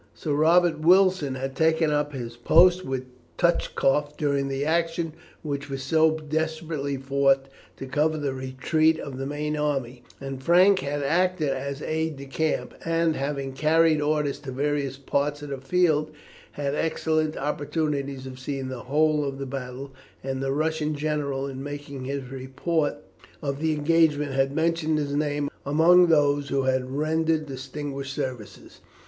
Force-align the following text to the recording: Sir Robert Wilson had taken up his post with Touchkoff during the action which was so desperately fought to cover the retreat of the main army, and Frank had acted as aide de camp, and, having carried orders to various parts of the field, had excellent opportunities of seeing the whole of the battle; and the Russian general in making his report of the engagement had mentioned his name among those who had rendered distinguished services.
Sir 0.15 0.33
Robert 0.33 0.79
Wilson 0.79 1.35
had 1.35 1.55
taken 1.55 1.91
up 1.91 2.11
his 2.11 2.35
post 2.35 2.83
with 2.83 3.05
Touchkoff 3.37 4.17
during 4.17 4.47
the 4.47 4.65
action 4.65 5.13
which 5.43 5.69
was 5.69 5.83
so 5.83 6.17
desperately 6.17 6.97
fought 6.97 7.47
to 7.77 7.85
cover 7.85 8.17
the 8.17 8.33
retreat 8.33 8.99
of 8.99 9.19
the 9.19 9.27
main 9.27 9.55
army, 9.55 10.01
and 10.19 10.41
Frank 10.41 10.79
had 10.79 11.03
acted 11.03 11.49
as 11.49 11.83
aide 11.83 12.17
de 12.17 12.25
camp, 12.25 12.73
and, 12.83 13.15
having 13.15 13.53
carried 13.53 14.01
orders 14.01 14.39
to 14.39 14.51
various 14.51 14.97
parts 14.97 15.43
of 15.43 15.49
the 15.51 15.59
field, 15.61 16.09
had 16.53 16.73
excellent 16.73 17.37
opportunities 17.37 18.25
of 18.25 18.39
seeing 18.39 18.69
the 18.69 18.85
whole 18.85 19.23
of 19.23 19.37
the 19.37 19.45
battle; 19.45 19.91
and 20.23 20.41
the 20.41 20.51
Russian 20.51 20.95
general 20.95 21.45
in 21.45 21.61
making 21.61 22.05
his 22.05 22.31
report 22.31 22.95
of 23.39 23.59
the 23.59 23.73
engagement 23.73 24.31
had 24.31 24.55
mentioned 24.55 24.97
his 24.97 25.13
name 25.13 25.47
among 25.63 26.07
those 26.07 26.49
who 26.49 26.63
had 26.63 26.89
rendered 26.89 27.45
distinguished 27.45 28.15
services. 28.15 28.79